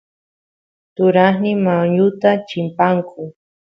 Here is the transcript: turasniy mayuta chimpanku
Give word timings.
turasniy 0.95 1.55
mayuta 1.65 2.29
chimpanku 2.47 3.21